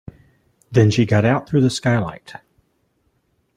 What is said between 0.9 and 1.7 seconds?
got out through the